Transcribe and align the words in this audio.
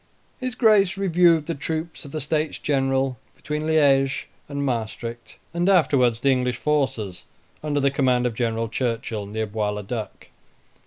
His 0.39 0.55
Grace 0.55 0.97
reviewed 0.97 1.45
the 1.45 1.53
troops 1.53 2.05
of 2.05 2.11
the 2.11 2.19
States 2.19 2.57
General 2.57 3.19
between 3.35 3.67
Liege 3.67 4.27
and 4.49 4.65
Maestricht, 4.65 5.37
and 5.53 5.69
afterwards 5.69 6.21
the 6.21 6.31
English 6.31 6.57
forces, 6.57 7.25
under 7.61 7.79
the 7.79 7.91
command 7.91 8.25
of 8.25 8.33
General 8.33 8.67
Churchill, 8.67 9.27
near 9.27 9.45
Bois 9.45 9.69
le 9.69 9.83
Duc. 9.83 10.29